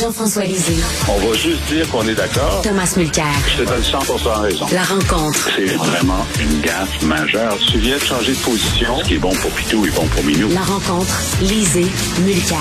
[0.00, 0.76] Jean-François Lisée.
[1.08, 2.60] On va juste dire qu'on est d'accord.
[2.62, 3.24] Thomas Mulcair.
[3.48, 3.98] Je te donne 100
[4.42, 4.66] raison.
[4.70, 5.48] La rencontre.
[5.56, 7.56] C'est vraiment une gaffe majeure.
[7.70, 8.98] Tu viens de changer de position.
[8.98, 10.50] Ce qui est bon pour Pitou est bon pour Minou.
[10.52, 11.18] La rencontre.
[11.40, 11.86] Lisée.
[12.20, 12.58] Mulcair.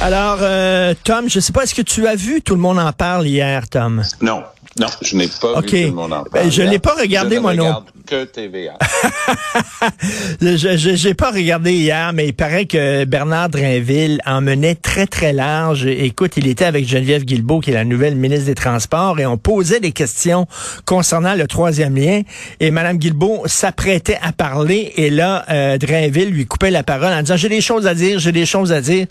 [0.00, 2.92] Alors, euh, Tom, je sais pas, est-ce que tu as vu Tout le monde en
[2.92, 4.02] parle hier, Tom?
[4.22, 4.42] Non.
[4.82, 6.50] Non, je n'ai pas vu tout le monde en Ben, parle.
[6.50, 7.64] je l'ai pas regardé, je ne moi, non.
[7.64, 8.78] regarde que TVA.
[10.40, 15.32] je j'ai pas regardé hier, mais il paraît que Bernard Drinville en menait très, très
[15.32, 15.86] large.
[15.86, 19.38] Écoute, il était avec Geneviève Guilbeault, qui est la nouvelle ministre des Transports, et on
[19.38, 20.46] posait des questions
[20.84, 22.22] concernant le troisième lien.
[22.60, 27.20] Et Mme Guilbeault s'apprêtait à parler, et là, euh, Drainville lui coupait la parole en
[27.22, 29.06] disant, j'ai des choses à dire, j'ai des choses à dire.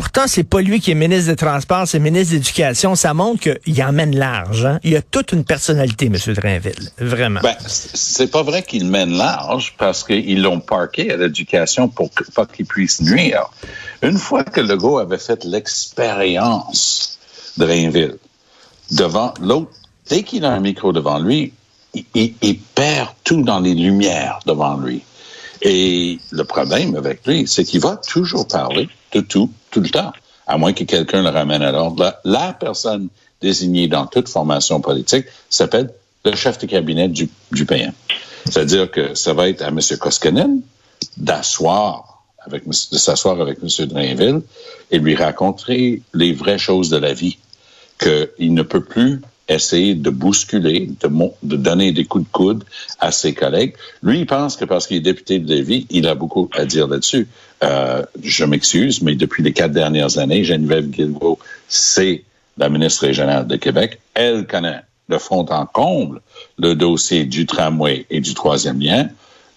[0.00, 2.94] Pourtant, c'est pas lui qui est ministre des Transports, c'est ministre de l'Éducation.
[2.94, 4.64] Ça montre qu'il emmène large.
[4.64, 4.80] hein.
[4.82, 6.16] Il a toute une personnalité, M.
[6.34, 6.88] Drainville.
[6.98, 7.40] Vraiment.
[7.42, 12.24] Ben, c'est pas vrai qu'ils mènent large parce qu'ils l'ont parqué à l'éducation pour que-
[12.32, 13.44] pas qu'il puisse nuire.
[14.00, 17.18] Une fois que Legault avait fait l'expérience
[17.58, 18.16] de Rainville
[18.90, 19.72] devant l'autre,
[20.08, 21.52] dès qu'il a un micro devant lui,
[22.14, 25.02] il perd tout dans les lumières devant lui.
[25.62, 30.12] Et le problème avec lui, c'est qu'il va toujours parler de tout, tout le temps,
[30.46, 32.14] à moins que quelqu'un le ramène à l'ordre.
[32.24, 33.08] La, personne
[33.40, 35.90] désignée dans toute formation politique s'appelle
[36.24, 37.66] le chef de cabinet du, du.
[38.44, 39.80] C'est-à-dire que ça va être à M.
[39.98, 40.60] Koskinen
[41.16, 43.86] d'asseoir avec, de s'asseoir avec M.
[43.86, 44.42] Drainville
[44.90, 47.38] et lui raconter les vraies choses de la vie,
[47.98, 49.20] qu'il ne peut plus
[49.54, 51.10] essayer de bousculer, de,
[51.42, 52.64] de donner des coups de coude
[52.98, 53.74] à ses collègues.
[54.02, 56.86] Lui, il pense que parce qu'il est député de Lévis, il a beaucoup à dire
[56.86, 57.28] là-dessus.
[57.62, 62.22] Euh, je m'excuse, mais depuis les quatre dernières années, Geneviève Guilbeault, c'est
[62.56, 64.00] la ministre régionale de Québec.
[64.14, 66.20] Elle connaît de fond en comble
[66.58, 69.08] le dossier du tramway et du troisième lien.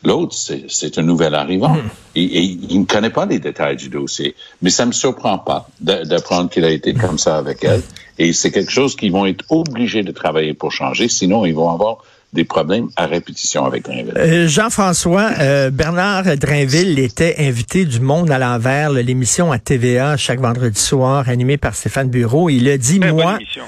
[0.03, 1.77] L'autre, c'est un nouvel arrivant.
[2.13, 4.35] Et, et il ne connaît pas les détails du dossier.
[4.61, 7.81] Mais ça me surprend pas d'apprendre qu'il a été comme ça avec elle.
[8.19, 11.07] Et c'est quelque chose qu'ils vont être obligés de travailler pour changer.
[11.07, 11.97] Sinon, ils vont avoir
[12.33, 14.13] des problèmes à répétition avec Drainville.
[14.17, 20.39] Euh, Jean-François, euh, Bernard Drainville était invité du Monde à l'envers, l'émission à TVA chaque
[20.39, 22.49] vendredi soir, animée par Stéphane Bureau.
[22.49, 23.63] Il a dit, Très bonne moi, émission.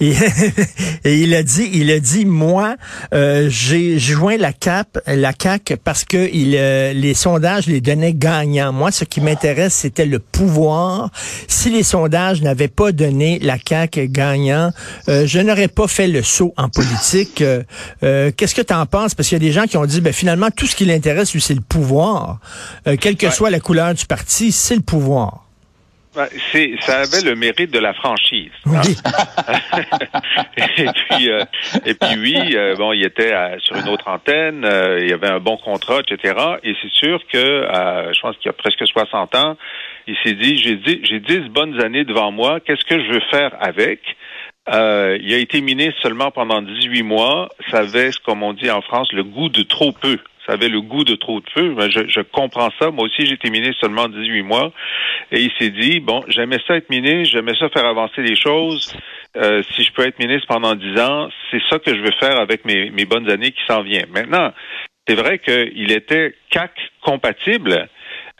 [0.00, 0.12] Et,
[1.04, 2.76] et il a dit, il a dit, moi,
[3.14, 8.14] euh, j'ai joint la CAP, la CAC parce que il, euh, les sondages les donnaient
[8.14, 8.72] gagnants.
[8.72, 11.10] Moi, ce qui m'intéresse, c'était le pouvoir.
[11.46, 14.72] Si les sondages n'avaient pas donné la CAC gagnant,
[15.08, 17.42] euh, je n'aurais pas fait le saut en politique.
[18.00, 19.14] Qu'est-ce que tu en penses?
[19.14, 21.32] Parce qu'il y a des gens qui ont dit, ben finalement, tout ce qui l'intéresse,
[21.32, 22.40] lui, c'est le pouvoir.
[22.86, 23.32] Euh, quelle que Ouais.
[23.32, 25.47] soit la couleur du parti, c'est le pouvoir.
[26.52, 28.50] C'est, ça avait le mérite de la franchise.
[28.66, 28.80] hein.
[28.84, 28.96] Oui.
[30.56, 31.44] et puis, euh,
[31.84, 35.12] et puis oui, euh, bon, il était à- sur une autre antenne, euh, il y
[35.12, 36.34] avait un bon contrat, etc.
[36.64, 39.56] Et c'est sûr que, euh, je pense qu'il y a presque 60 ans,
[40.06, 43.22] il s'est dit, j'ai dit, j'ai 10 bonnes années devant moi, qu'est-ce que je veux
[43.30, 44.00] faire avec?
[44.72, 47.48] Euh, il a été ministre seulement pendant 18 mois.
[47.70, 50.18] Ça avait, comme on dit en France, le goût de trop peu.
[50.48, 51.74] Ça avait le goût de trop de.
[51.74, 52.90] Ben, Je, je comprends ça.
[52.90, 54.72] Moi aussi, j'ai été ministre seulement 18 mois.
[55.30, 58.96] Et il s'est dit, bon, j'aimais ça être ministre, j'aimais ça faire avancer les choses.
[59.36, 62.38] Euh, si je peux être ministre pendant 10 ans, c'est ça que je veux faire
[62.38, 64.08] avec mes, mes bonnes années qui s'en viennent.
[64.10, 64.54] Maintenant,
[65.06, 66.72] c'est vrai qu'il était CAC
[67.02, 67.86] compatible.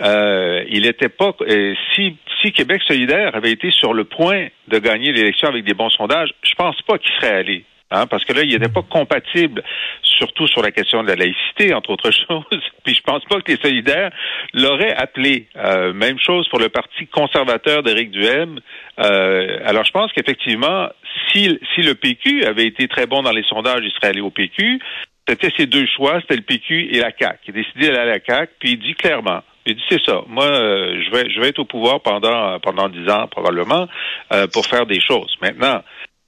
[0.00, 1.34] Euh, il était pas.
[1.42, 5.74] euh, si, si Québec solidaire avait été sur le point de gagner l'élection avec des
[5.74, 7.64] bons sondages, je pense pas qu'il serait allé.
[7.90, 9.62] Hein, parce que là, il n'était pas compatible,
[10.02, 12.62] surtout sur la question de la laïcité, entre autres choses.
[12.84, 14.10] Puis je pense pas que les solidaires
[14.52, 15.46] l'auraient appelé.
[15.56, 18.60] Euh, même chose pour le Parti conservateur d'Éric Duhem.
[18.98, 20.88] Euh, alors je pense qu'effectivement,
[21.32, 24.30] si, si le PQ avait été très bon dans les sondages, il serait allé au
[24.30, 24.80] PQ.
[25.26, 27.38] C'était ses deux choix, c'était le PQ et la CAQ.
[27.46, 30.22] Il a décidé d'aller à la CAQ, puis il dit clairement, il dit c'est ça.
[30.26, 33.86] Moi, euh, je vais je vais être au pouvoir pendant pendant dix ans probablement
[34.32, 35.36] euh, pour faire des choses.
[35.42, 35.82] Maintenant,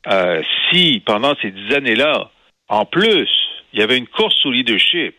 [0.07, 2.31] euh, si pendant ces dix années-là,
[2.69, 3.29] en plus,
[3.73, 5.15] il y avait une course au leadership,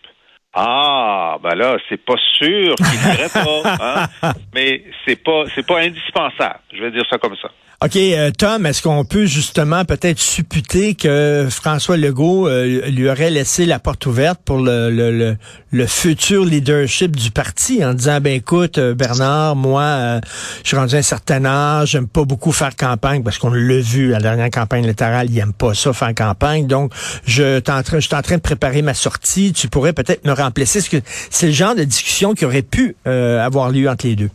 [0.53, 4.33] ah, ben là, c'est pas sûr qu'il n'irait pas, hein?
[4.53, 6.59] mais c'est pas c'est pas indispensable.
[6.73, 7.49] Je vais dire ça comme ça.
[7.83, 13.31] OK, euh, Tom, est-ce qu'on peut justement peut-être supputer que François Legault euh, lui aurait
[13.31, 15.35] laissé la porte ouverte pour le, le, le,
[15.71, 20.19] le futur leadership du parti en disant, ben écoute, euh, Bernard, moi,
[20.61, 23.81] je suis rendu à un certain âge, j'aime pas beaucoup faire campagne parce qu'on l'a
[23.81, 26.93] vu à la dernière campagne électorale, il aime pas ça faire campagne, donc
[27.25, 30.97] je, je suis en train de préparer ma sortie, tu pourrais peut-être me que
[31.29, 34.29] c'est le genre de discussion qui aurait pu euh, avoir lieu entre les deux?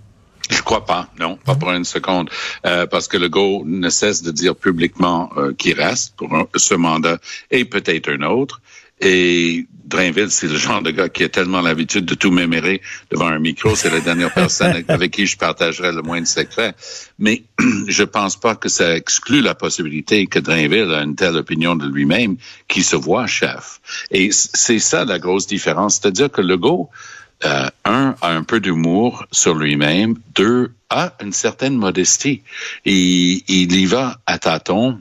[0.48, 2.30] Je crois pas, non, pas pour une seconde,
[2.64, 6.74] euh, parce que le go ne cesse de dire publiquement euh, qu'il reste pour ce
[6.74, 7.18] mandat
[7.50, 8.60] et peut-être un autre.
[9.00, 13.28] Et Drainville, c'est le genre de gars qui a tellement l'habitude de tout mémérer devant
[13.28, 13.76] un micro.
[13.76, 16.74] C'est la dernière personne avec qui je partagerai le moins de secrets.
[17.18, 17.44] Mais
[17.86, 21.86] je pense pas que ça exclut la possibilité que Drainville a une telle opinion de
[21.86, 22.36] lui-même
[22.66, 23.80] qui se voit chef.
[24.10, 26.00] Et c'est ça la grosse différence.
[26.00, 26.90] C'est-à-dire que Legault,
[27.44, 30.16] euh, un, a un peu d'humour sur lui-même.
[30.34, 32.42] Deux, a une certaine modestie.
[32.84, 34.98] Et il y va à tâtons.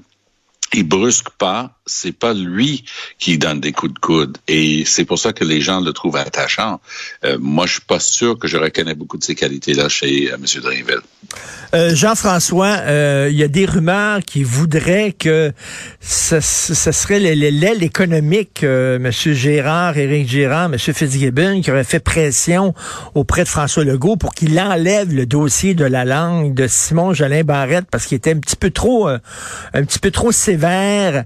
[0.73, 2.83] Il brusque pas c'est pas lui
[3.19, 6.15] qui donne des coups de coude et c'est pour ça que les gens le trouvent
[6.17, 6.81] attachant.
[7.23, 10.35] Euh, moi, je suis pas sûr que je reconnais beaucoup de ces qualités-là chez euh,
[10.35, 10.61] M.
[10.61, 11.01] Drainville.
[11.73, 15.51] Euh, Jean-François, euh, il y a des rumeurs qui voudraient que
[15.99, 19.11] ce, ce serait l'aile économique, M.
[19.11, 20.77] Gérard, Éric Gérard, M.
[20.77, 22.73] Fitzgibbon, qui aurait fait pression
[23.13, 27.43] auprès de François Legault pour qu'il enlève le dossier de la langue de Simon Jolin
[27.43, 29.19] Barrette parce qu'il était un petit peu trop, un
[29.83, 31.25] petit peu trop sévère,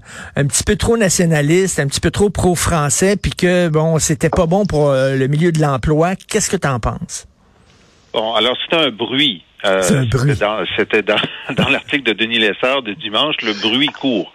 [0.50, 4.66] petit peu trop nationaliste, un petit peu trop pro-français, puis que, bon, c'était pas bon
[4.66, 6.16] pour euh, le milieu de l'emploi.
[6.16, 7.26] Qu'est-ce que tu en penses?
[8.12, 9.42] Bon, alors c'est un bruit.
[9.64, 9.82] Euh.
[10.76, 11.16] C'était dans,
[11.54, 14.32] dans, l'article de Denis Lessard de dimanche, le bruit court.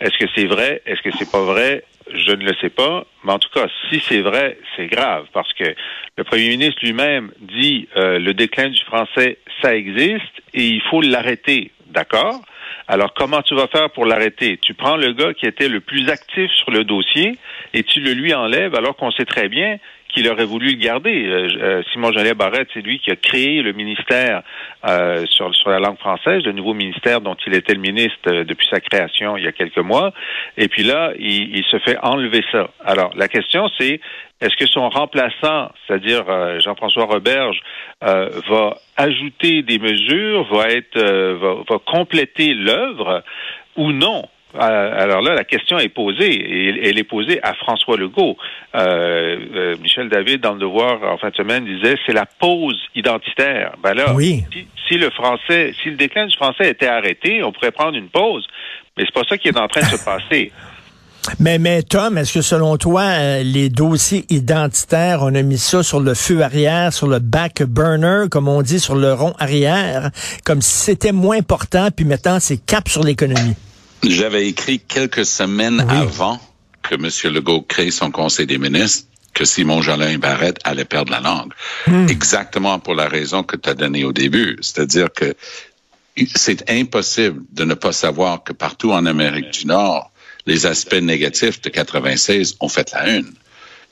[0.00, 0.82] Est-ce que c'est vrai?
[0.86, 1.84] Est-ce que c'est pas vrai?
[2.14, 5.52] Je ne le sais pas, mais en tout cas, si c'est vrai, c'est grave parce
[5.54, 5.74] que
[6.16, 10.22] le premier ministre lui-même dit euh, le déclin du français, ça existe
[10.54, 11.72] et il faut l'arrêter.
[11.88, 12.42] D'accord?
[12.88, 14.58] Alors, comment tu vas faire pour l'arrêter?
[14.58, 17.36] Tu prends le gars qui était le plus actif sur le dossier
[17.74, 19.78] et tu le lui enlèves alors qu'on sait très bien
[20.16, 21.26] qu'il aurait voulu le garder.
[21.26, 24.42] Euh, euh, Simon Jolet Barrette, c'est lui qui a créé le ministère
[24.88, 28.80] euh, sur, la langue française, le nouveau ministère dont il était le ministre depuis sa
[28.80, 30.12] création il y a quelques mois.
[30.56, 32.70] Et puis là, il, il se fait enlever ça.
[32.82, 34.00] Alors, la question, c'est
[34.40, 36.24] est-ce que son remplaçant, c'est-à-dire
[36.60, 37.58] Jean-François Roberge,
[38.02, 43.22] va ajouter des mesures, va être, va compléter l'œuvre
[43.76, 44.28] ou non?
[44.60, 48.36] Euh, alors là, la question est posée, et elle est posée à François Legault.
[48.74, 52.80] Euh, euh, Michel David, dans le Devoir, en fin de semaine, disait c'est la pause
[52.94, 53.74] identitaire.
[53.82, 54.44] Ben là, oui.
[54.88, 58.46] si, le français, si le déclin du français était arrêté, on pourrait prendre une pause,
[58.96, 60.52] mais c'est pas ça qui est en train de se passer.
[61.40, 65.98] Mais, mais Tom, est-ce que selon toi, les dossiers identitaires, on a mis ça sur
[65.98, 70.10] le feu arrière, sur le back burner, comme on dit, sur le rond arrière,
[70.44, 73.56] comme si c'était moins important, puis maintenant c'est cap sur l'économie?
[74.02, 76.40] J'avais écrit quelques semaines avant
[76.82, 77.34] que M.
[77.34, 81.52] Legault crée son Conseil des ministres que Simon Jolin Barrette allait perdre la langue.
[81.86, 82.08] Hmm.
[82.08, 84.56] Exactement pour la raison que tu as donnée au début.
[84.62, 85.34] C'est-à-dire que
[86.34, 90.10] c'est impossible de ne pas savoir que partout en Amérique du Nord,
[90.46, 93.32] les aspects négatifs de 96 ont fait la une.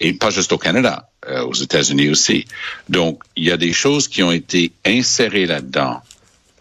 [0.01, 2.47] Et pas juste au Canada, euh, aux États-Unis aussi.
[2.89, 6.01] Donc, il y a des choses qui ont été insérées là-dedans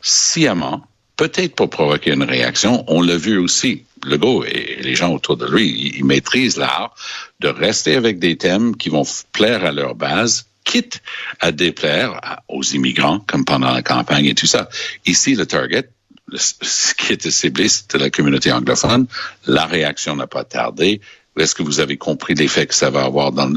[0.01, 0.85] sciemment
[1.23, 2.83] peut-être pour provoquer une réaction.
[2.87, 3.85] On l'a vu aussi.
[4.05, 6.93] Legault et les gens autour de lui, ils maîtrisent l'art
[7.39, 11.01] de rester avec des thèmes qui vont plaire à leur base, quitte
[11.39, 14.67] à déplaire aux immigrants, comme pendant la campagne et tout ça.
[15.05, 15.89] Ici, le target,
[16.35, 19.07] ce qui était ciblé, c'était la communauté anglophone.
[19.47, 20.99] La réaction n'a pas tardé.
[21.37, 23.51] Est-ce que vous avez compris l'effet que ça va avoir dans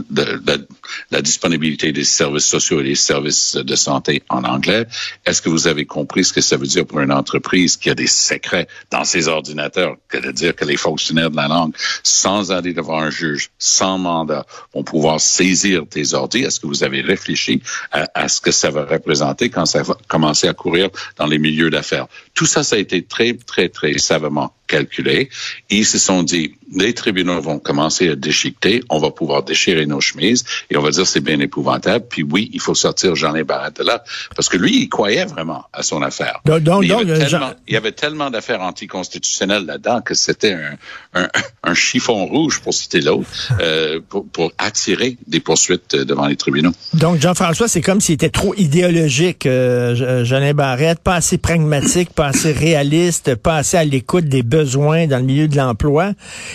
[1.11, 4.87] la disponibilité des services sociaux et des services de santé en anglais?
[5.26, 7.94] Est-ce que vous avez compris ce que ça veut dire pour une entreprise qui a
[7.94, 12.50] des secrets dans ses ordinateurs, que de dire que les fonctionnaires de la langue, sans
[12.50, 16.44] aller devant un juge, sans mandat, vont pouvoir saisir tes ordi?
[16.44, 17.62] Est-ce que vous avez réfléchi
[17.93, 21.39] à, à, ce que ça va représenter quand ça va commencer à courir dans les
[21.39, 22.06] milieux d'affaires?
[22.32, 25.31] Tout ça, ça a été très, très, très savamment calculé.
[25.70, 30.01] Ils se sont dit, les tribunaux vont commencer à déchiqueter, on va pouvoir déchirer nos
[30.01, 32.06] chemises et on va dire c'est bien épouvantable.
[32.08, 34.03] Puis oui, il faut sortir Jean-Léon Barrette de là
[34.35, 36.41] parce que lui, il croyait vraiment à son affaire.
[36.44, 37.39] Donc, donc, il, y donc, avait Jean...
[37.39, 40.77] tellement, il y avait tellement d'affaires anticonstitutionnelles là-dedans que c'était un,
[41.17, 41.29] un,
[41.65, 46.73] un, chiffon rouge, pour citer l'autre, euh, pour, pour, attirer des poursuites devant les tribunaux.
[46.94, 52.29] Donc, Jean-François, c'est comme s'il était trop idéologique, euh, Jean-Léon Barrette, pas assez pragmatique, pas
[52.29, 56.13] assez réaliste, pas assez à l'écoute des besoins dans le milieu de l'emploi.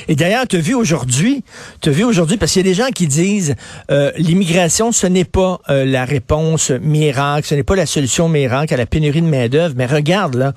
[0.08, 1.44] Et d'ailleurs, tu as vu aujourd'hui,
[1.82, 3.56] tu as vu aujourd'hui, parce qu'il y a des gens qui disent
[3.90, 8.74] euh, l'immigration, ce n'est pas euh, la réponse miracle, ce n'est pas la solution miracle
[8.74, 9.74] à la pénurie de main-d'œuvre.
[9.78, 10.54] Mais regarde là,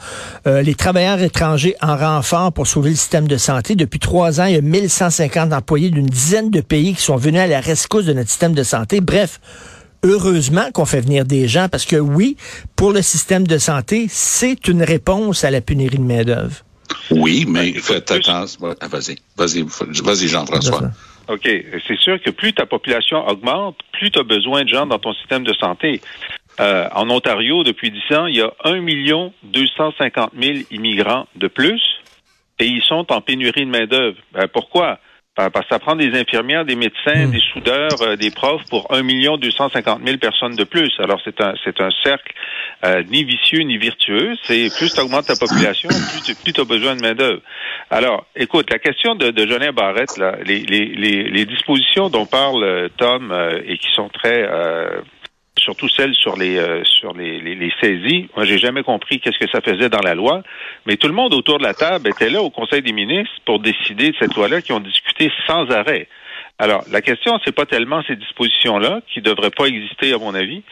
[0.47, 3.75] euh, les travailleurs étrangers en renfort pour sauver le système de santé.
[3.75, 7.41] Depuis trois ans, il y a 1150 employés d'une dizaine de pays qui sont venus
[7.41, 9.01] à la rescousse de notre système de santé.
[9.01, 9.41] Bref,
[10.03, 12.37] heureusement qu'on fait venir des gens parce que oui,
[12.77, 16.57] pour le système de santé, c'est une réponse à la pénurie de main-d'œuvre.
[17.11, 18.61] Oui, mais faites attention.
[18.61, 19.63] Vas-y, vas-y,
[20.03, 20.91] vas-y, Jean-François.
[21.29, 21.49] OK.
[21.87, 25.15] C'est sûr que plus ta population augmente, plus tu as besoin de gens dans ton
[25.15, 26.01] système de santé.
[26.61, 31.49] Euh, en Ontario, depuis 10 ans, il y a 1 million 250 000 immigrants de
[31.49, 31.81] plus
[32.59, 34.17] et ils sont en pénurie de main-d'œuvre.
[34.33, 34.99] Ben, pourquoi?
[35.37, 39.03] Parce que ça prend des infirmières, des médecins, des soudeurs, euh, des profs pour 1
[39.03, 40.93] million 250 000 personnes de plus.
[41.01, 42.33] Alors c'est un c'est un cercle
[42.85, 44.37] euh, ni vicieux ni virtueux.
[44.45, 47.41] C'est plus tu augmentes ta population, plus tu as besoin de main d'œuvre.
[47.91, 52.27] Alors, écoute, la question de, de Jolin Barrette, là, les, les, les, les dispositions dont
[52.27, 53.35] parle euh, Tom
[53.67, 54.49] et qui sont très
[55.65, 58.29] surtout celles sur les euh, sur les, les, les, saisies.
[58.37, 60.43] Moi, j'ai jamais compris qu'est-ce que ça faisait dans la loi,
[60.87, 63.59] mais tout le monde autour de la table était là au Conseil des ministres pour
[63.59, 66.07] décider de cette loi-là, qui ont discuté sans arrêt.
[66.59, 70.63] Alors, la question, c'est pas tellement ces dispositions-là qui devraient pas exister, à mon avis.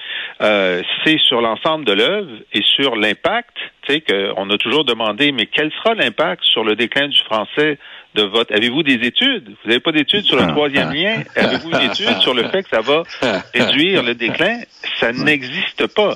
[0.41, 3.57] Euh, c'est sur l'ensemble de l'œuvre et sur l'impact.
[3.83, 7.79] Tu sais qu'on a toujours demandé, mais quel sera l'impact sur le déclin du français
[8.15, 8.55] de votre.
[8.55, 9.49] Avez-vous des études?
[9.49, 11.23] Vous n'avez pas d'études sur le troisième lien?
[11.37, 13.03] Avez-vous une étude sur le fait que ça va
[13.55, 14.61] réduire le déclin?
[15.01, 16.15] Ça n'existe pas.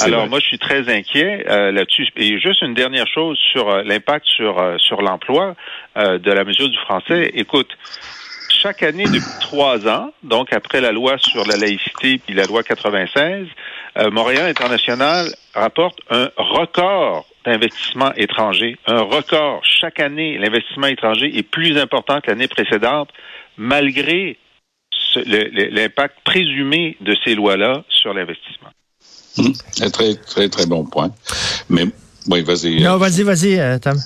[0.00, 2.08] Alors moi, je suis très inquiet euh, là-dessus.
[2.16, 5.54] Et juste une dernière chose sur euh, l'impact sur euh, sur l'emploi
[5.96, 7.30] de la mesure du français.
[7.34, 7.68] Écoute
[8.62, 12.62] chaque année depuis trois ans, donc après la loi sur la laïcité puis la loi
[12.62, 13.46] 96,
[13.96, 19.60] euh, Montréal International rapporte un record d'investissement étranger, un record.
[19.64, 23.08] Chaque année, l'investissement étranger est plus important que l'année précédente,
[23.56, 24.38] malgré
[25.26, 28.70] l'impact présumé de ces lois-là sur l'investissement.
[29.36, 29.90] Mmh.
[29.92, 31.10] Très, très, très bon point.
[31.68, 31.84] Mais,
[32.28, 32.82] oui, vas-y.
[32.82, 33.98] Non, vas-y, vas-y, euh, Tom.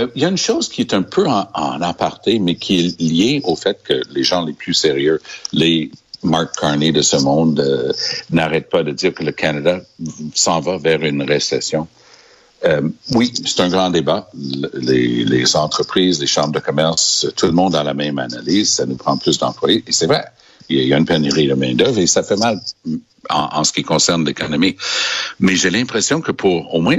[0.00, 3.00] Euh, il y a une chose qui est un peu en, aparté, mais qui est
[3.00, 5.20] liée au fait que les gens les plus sérieux,
[5.52, 5.90] les
[6.22, 7.92] Mark Carney de ce monde, euh,
[8.30, 9.80] n'arrêtent pas de dire que le Canada
[10.34, 11.86] s'en va vers une récession.
[12.64, 12.80] Euh,
[13.12, 14.28] oui, c'est un grand débat.
[14.74, 18.72] Les, les, entreprises, les chambres de commerce, tout le monde a la même analyse.
[18.72, 19.84] Ça nous prend plus d'employés.
[19.86, 20.24] Et c'est vrai,
[20.68, 22.60] il y a une pénurie de main-d'œuvre et ça fait mal
[23.30, 24.76] en, ce qui concerne l'économie.
[25.40, 26.96] Mais j'ai l'impression que pour au moins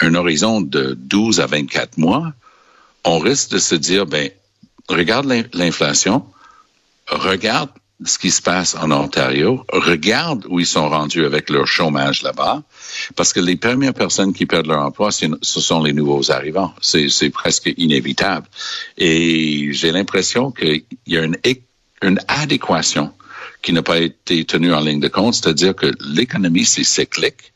[0.00, 2.32] un horizon de 12 à 24 mois,
[3.04, 4.30] on risque de se dire, ben,
[4.88, 6.24] regarde l'inflation,
[7.08, 7.70] regarde
[8.04, 12.62] ce qui se passe en Ontario, regarde où ils sont rendus avec leur chômage là-bas,
[13.16, 16.74] parce que les premières personnes qui perdent leur emploi, ce sont les nouveaux arrivants.
[16.80, 18.46] C'est presque inévitable.
[18.98, 23.12] Et j'ai l'impression qu'il y a une, adéquation
[23.62, 27.51] qui n'a pas été tenu en ligne de compte, c'est-à-dire que l'économie, c'est cyclique.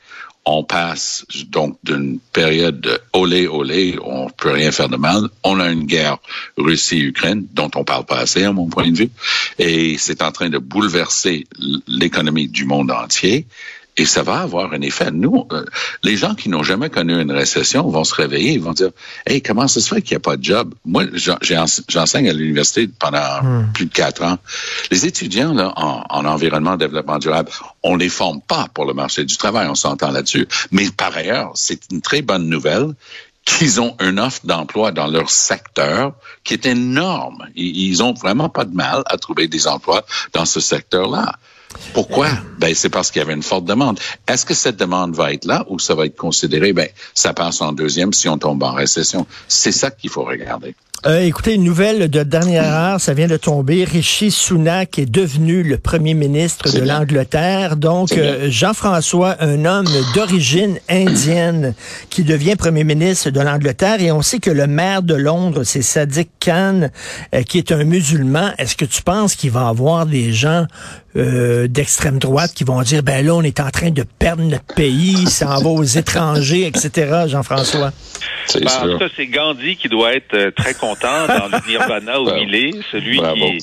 [0.48, 5.28] On passe donc d'une période de olé olé, on peut rien faire de mal.
[5.42, 6.18] On a une guerre
[6.56, 9.10] Russie-Ukraine dont on parle pas assez à mon point de vue,
[9.58, 11.46] et c'est en train de bouleverser
[11.88, 13.46] l'économie du monde entier.
[13.96, 15.10] Et ça va avoir un effet.
[15.10, 15.64] Nous, euh,
[16.02, 18.90] les gens qui n'ont jamais connu une récession vont se réveiller, ils vont dire,
[19.26, 20.74] hey, comment ça se fait qu'il n'y a pas de job?
[20.84, 21.04] Moi,
[21.88, 23.72] j'enseigne à l'université pendant hmm.
[23.72, 24.38] plus de quatre ans.
[24.90, 27.50] Les étudiants là, en, en environnement, développement durable,
[27.82, 30.46] on les forme pas pour le marché du travail, on s'entend là-dessus.
[30.70, 32.94] Mais par ailleurs, c'est une très bonne nouvelle
[33.46, 36.12] qu'ils ont une offre d'emploi dans leur secteur
[36.44, 37.46] qui est énorme.
[37.54, 41.36] Ils ont vraiment pas de mal à trouver des emplois dans ce secteur-là.
[41.92, 42.28] Pourquoi?
[42.58, 43.98] Ben, c'est parce qu'il y avait une forte demande.
[44.28, 47.60] Est-ce que cette demande va être là ou ça va être considéré, ben, ça passe
[47.60, 49.26] en deuxième si on tombe en récession?
[49.48, 50.74] C'est ça qu'il faut regarder.
[51.04, 53.84] Euh, écoutez, une nouvelle de dernière heure, ça vient de tomber.
[53.84, 57.76] Rishi Sunak est devenu le premier ministre de l'Angleterre.
[57.76, 61.74] Donc, euh, Jean-François, un homme d'origine indienne
[62.10, 64.00] qui devient premier ministre de l'Angleterre.
[64.00, 66.88] Et on sait que le maire de Londres, c'est Sadiq Khan,
[67.34, 68.50] euh, qui est un musulman.
[68.58, 70.66] Est-ce que tu penses qu'il va avoir des gens
[71.68, 75.26] d'extrême droite qui vont dire, ben là, on est en train de perdre notre pays,
[75.26, 77.90] ça en va aux étrangers, etc., Jean-François?
[78.54, 82.72] Ben, ça, c'est Gandhi qui doit être très content dans le nirvana où il est,
[82.92, 83.58] celui qui,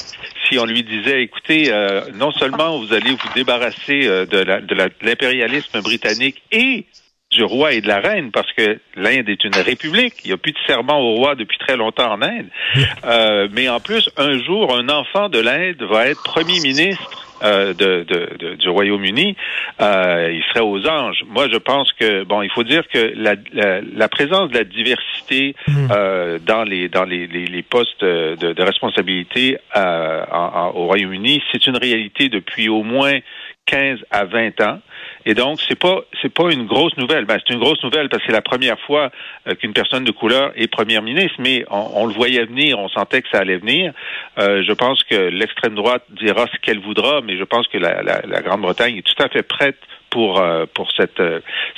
[0.49, 5.81] si on lui disait, écoutez, euh, non seulement vous allez vous débarrasser euh, de l'impérialisme
[5.81, 6.85] britannique et
[7.31, 10.13] du roi et de la reine, parce que l'Inde est une république.
[10.23, 12.47] Il n'y a plus de serment au roi depuis très longtemps en Inde.
[13.05, 17.73] Euh, mais en plus, un jour, un enfant de l'Inde va être premier ministre euh,
[17.73, 19.35] de, de, du Royaume-Uni,
[19.81, 21.23] euh, il serait aux anges.
[21.27, 25.55] Moi, je pense que bon, il faut dire que la, la, présence de la diversité
[25.67, 25.87] hmm.
[25.91, 32.69] euh, dans les dans les, les, postes de, responsabilité au Royaume-Uni, c'est une réalité depuis
[32.69, 33.19] au moins
[33.65, 34.79] 15 à 20 ans.
[35.25, 37.25] Et donc, c'est pas c'est pas une grosse nouvelle.
[37.25, 39.11] Ben, c'est une grosse nouvelle parce que c'est la première fois
[39.47, 43.21] euh, qu'une personne de couleur est première ministre, mais on, le voyait venir, on sentait
[43.21, 43.93] que ça allait venir.
[44.37, 48.01] Euh, je pense que l'extrême droite dira ce qu'elle voudra, mais je pense que la,
[48.01, 49.77] la, Grande-Bretagne est tout à fait prête
[50.09, 51.21] pour euh, pour cette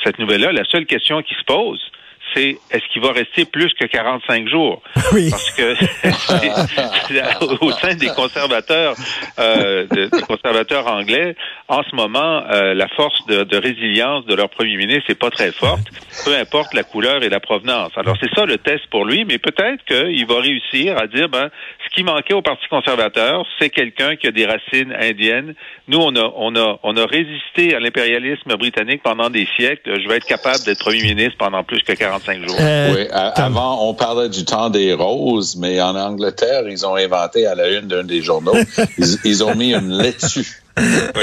[0.03, 0.51] cette nouvelle-là.
[0.51, 1.91] La seule question qui se pose,
[2.35, 4.81] c'est est-ce qu'il va rester plus que 45 jours?
[5.13, 5.29] Oui.
[5.29, 5.75] Parce que
[7.63, 8.95] au sein des conservateurs,
[9.39, 11.35] euh, des conservateurs anglais,
[11.67, 15.29] en ce moment, euh, la force de, de, résilience de leur premier ministre n'est pas
[15.29, 15.87] très forte,
[16.25, 17.91] peu importe la couleur et la provenance.
[17.95, 21.49] Alors c'est ça le test pour lui, mais peut-être qu'il va réussir à dire, ben,
[21.85, 25.53] ce qui manquait au Parti conservateur, c'est quelqu'un qui a des racines indiennes.
[25.87, 30.01] Nous, on a, on a, on a résisté à l'impérialisme britannique pendant des siècles.
[30.01, 32.57] Je vais être capable d'être premier ministre pendant plus que 45 jours.
[32.59, 37.45] Euh, oui, avant, on parlait du temps des roses, mais en Angleterre, ils ont inventé
[37.45, 38.55] à la une d'un des journaux,
[38.97, 40.61] ils, ils, ont mis une laitue.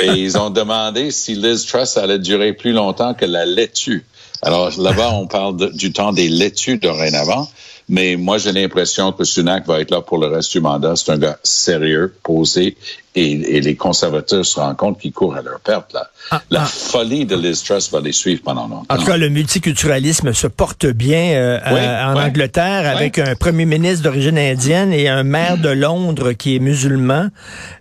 [0.00, 4.04] Et ils ont demandé si Liz Truss allait durer plus longtemps que la laitue.
[4.40, 7.49] Alors là-bas, on parle de, du temps des laitues dorénavant.
[7.92, 10.96] Mais moi, j'ai l'impression que Sunak va être là pour le reste du mandat.
[10.96, 12.75] C'est un gars sérieux, posé,
[13.14, 15.92] et, et, les conservateurs se rendent compte qu'ils courent à leur perte.
[15.92, 16.08] Là.
[16.30, 16.66] Ah, la ah.
[16.66, 18.87] folie de Liz Truss va les suivre pendant longtemps.
[18.88, 23.34] En tout cas, le multiculturalisme se porte bien euh, oui, en oui, Angleterre avec un
[23.34, 27.28] premier ministre d'origine indienne et un maire de Londres qui est musulman.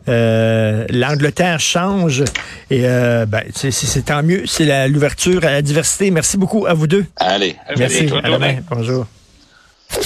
[0.09, 2.25] Euh, L'Angleterre change
[2.69, 4.43] et euh, ben, c'est tant mieux.
[4.45, 6.11] C'est l'ouverture à la diversité.
[6.11, 7.05] Merci beaucoup à vous deux.
[7.15, 7.55] Allez.
[7.77, 8.09] Merci.
[8.21, 8.57] À demain.
[8.69, 9.05] Bonjour.